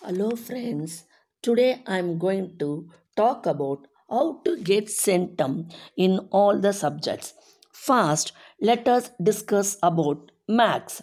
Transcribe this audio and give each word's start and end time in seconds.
Hello, 0.00 0.36
friends. 0.36 1.06
Today 1.42 1.82
I'm 1.84 2.18
going 2.18 2.56
to 2.58 2.88
talk 3.16 3.46
about 3.46 3.88
how 4.08 4.40
to 4.44 4.56
get 4.58 4.86
centum 4.86 5.72
in 5.96 6.20
all 6.30 6.60
the 6.60 6.72
subjects. 6.72 7.34
First, 7.72 8.30
let 8.60 8.86
us 8.86 9.10
discuss 9.20 9.76
about 9.82 10.30
maths. 10.46 11.02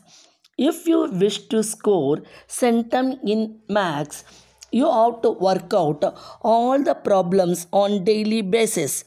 If 0.57 0.87
you 0.87 1.09
wish 1.11 1.39
to 1.49 1.61
score 1.61 2.21
centum 2.47 3.19
in 3.27 3.59
maths, 3.67 4.23
you 4.71 4.89
have 4.89 5.21
to 5.23 5.31
work 5.31 5.73
out 5.73 6.05
all 6.41 6.81
the 6.81 6.95
problems 6.95 7.67
on 7.71 8.03
daily 8.03 8.41
basis 8.41 9.03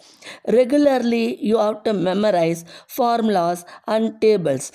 regularly 0.47 1.37
you 1.45 1.59
have 1.59 1.83
to 1.83 1.93
memorize 1.93 2.65
formulas 2.87 3.65
and 3.87 4.19
tables 4.21 4.71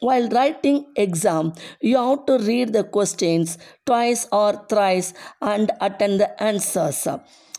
while 0.00 0.28
writing 0.28 0.86
exam, 0.96 1.52
you 1.80 1.96
have 1.96 2.26
to 2.26 2.38
read 2.38 2.72
the 2.72 2.84
questions 2.84 3.58
twice 3.84 4.26
or 4.30 4.64
thrice 4.68 5.14
and 5.40 5.70
attend 5.80 6.20
the 6.20 6.42
answers 6.42 7.06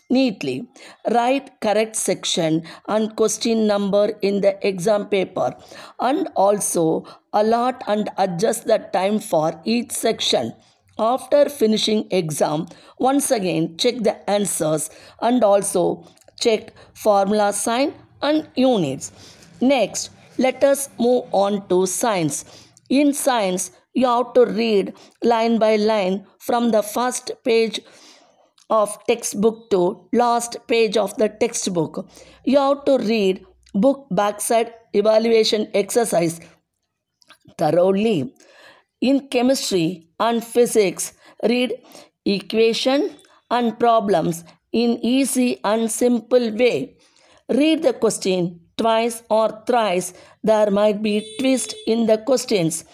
neatly. 0.09 0.67
Write 1.11 1.59
correct 1.61 1.95
section 1.95 2.63
and 2.87 3.15
question 3.15 3.67
number 3.67 4.13
in 4.21 4.41
the 4.41 4.57
exam 4.65 5.07
paper 5.07 5.55
and 5.99 6.29
also 6.35 7.05
allot 7.33 7.83
and 7.87 8.09
adjust 8.17 8.67
the 8.67 8.79
time 8.93 9.19
for 9.19 9.59
each 9.65 9.91
section. 9.91 10.53
After 10.99 11.47
finishing 11.49 12.07
exam, 12.09 12.67
once 12.97 13.29
again 13.29 13.77
check 13.77 13.97
the 13.97 14.27
answers 14.29 14.89
and 15.21 15.43
also 15.43 16.05
check 16.39 16.73
formula 16.93 17.53
sign 17.53 17.93
and 18.21 18.47
units. 18.55 19.11
Next, 19.61 20.09
let 20.37 20.63
us 20.63 20.89
move 20.99 21.25
on 21.31 21.67
to 21.69 21.85
science. 21.85 22.45
In 22.89 23.13
science, 23.13 23.71
you 23.93 24.05
have 24.05 24.33
to 24.33 24.45
read 24.45 24.93
line 25.23 25.57
by 25.57 25.75
line 25.75 26.25
from 26.39 26.71
the 26.71 26.83
first 26.83 27.31
page 27.43 27.79
of 28.69 28.97
textbook 29.07 29.69
to 29.71 30.07
last 30.13 30.57
page 30.67 30.97
of 30.97 31.15
the 31.17 31.29
textbook. 31.29 32.07
You 32.45 32.59
have 32.59 32.85
to 32.85 32.97
read 32.97 33.45
book 33.73 34.07
backside 34.11 34.73
evaluation 34.93 35.69
exercise 35.73 36.39
thoroughly. 37.57 38.33
In 39.01 39.27
chemistry 39.29 40.09
and 40.19 40.43
physics, 40.43 41.13
read 41.43 41.73
equation 42.25 43.15
and 43.49 43.79
problems 43.79 44.43
in 44.71 44.99
easy 45.03 45.59
and 45.63 45.89
simple 45.89 46.51
way. 46.51 46.97
Read 47.49 47.83
the 47.83 47.93
question 47.93 48.59
twice 48.77 49.23
or 49.29 49.63
thrice. 49.67 50.13
There 50.43 50.71
might 50.71 51.01
be 51.01 51.35
twist 51.39 51.75
in 51.85 52.05
the 52.05 52.17
questions. 52.17 52.85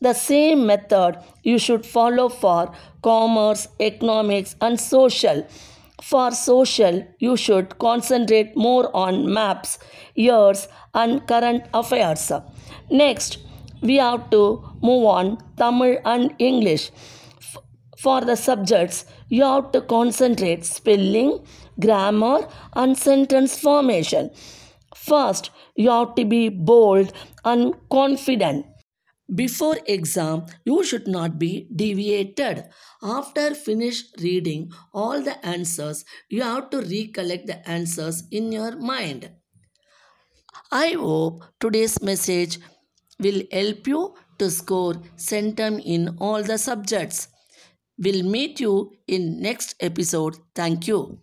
The 0.00 0.14
same 0.14 0.66
method 0.66 1.18
you 1.42 1.58
should 1.58 1.86
follow 1.86 2.28
for 2.28 2.72
commerce, 3.02 3.68
economics 3.78 4.56
and 4.60 4.80
social. 4.80 5.46
For 6.00 6.32
social, 6.32 7.06
you 7.18 7.36
should 7.36 7.78
concentrate 7.78 8.56
more 8.56 8.90
on 8.96 9.32
maps, 9.32 9.78
years 10.14 10.66
and 10.94 11.26
current 11.28 11.64
affairs. 11.72 12.32
Next, 12.90 13.38
we 13.80 13.96
have 13.96 14.30
to 14.30 14.64
move 14.82 15.06
on 15.06 15.38
Tamil 15.56 15.98
and 16.04 16.34
English. 16.38 16.90
For 17.98 18.20
the 18.20 18.34
subjects, 18.34 19.04
you 19.28 19.44
have 19.44 19.70
to 19.72 19.80
concentrate 19.80 20.64
spelling, 20.64 21.46
grammar, 21.78 22.48
and 22.74 22.98
sentence 22.98 23.56
formation. 23.58 24.30
First, 24.94 25.50
you 25.76 25.90
have 25.90 26.14
to 26.16 26.24
be 26.24 26.48
bold 26.48 27.12
and 27.44 27.74
confident. 27.90 28.66
Before 29.34 29.78
exam, 29.86 30.46
you 30.64 30.84
should 30.84 31.08
not 31.08 31.38
be 31.38 31.66
deviated. 31.74 32.64
After 33.02 33.54
finish 33.54 34.04
reading 34.20 34.70
all 34.92 35.22
the 35.22 35.44
answers, 35.44 36.04
you 36.28 36.42
have 36.42 36.70
to 36.70 36.80
recollect 36.80 37.46
the 37.46 37.66
answers 37.68 38.24
in 38.30 38.52
your 38.52 38.76
mind. 38.78 39.30
I 40.72 40.88
hope 40.98 41.44
today's 41.60 42.02
message 42.02 42.58
will 43.20 43.42
help 43.52 43.86
you 43.86 44.14
to 44.38 44.50
score 44.50 44.94
centum 45.16 45.80
in 45.84 46.16
all 46.18 46.42
the 46.42 46.58
subjects. 46.58 47.28
We'll 47.98 48.24
meet 48.24 48.58
you 48.60 48.92
in 49.06 49.40
next 49.40 49.76
episode. 49.80 50.36
Thank 50.54 50.88
you. 50.88 51.20